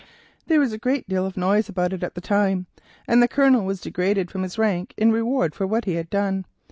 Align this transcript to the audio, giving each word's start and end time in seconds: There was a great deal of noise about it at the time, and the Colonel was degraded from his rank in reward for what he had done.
There 0.47 0.59
was 0.59 0.73
a 0.73 0.79
great 0.79 1.07
deal 1.07 1.27
of 1.27 1.37
noise 1.37 1.69
about 1.69 1.93
it 1.93 2.01
at 2.01 2.15
the 2.15 2.21
time, 2.21 2.65
and 3.07 3.21
the 3.21 3.27
Colonel 3.27 3.63
was 3.63 3.79
degraded 3.81 4.31
from 4.31 4.41
his 4.41 4.57
rank 4.57 4.95
in 4.97 5.11
reward 5.11 5.53
for 5.53 5.67
what 5.67 5.85
he 5.85 5.93
had 5.93 6.09
done. 6.09 6.45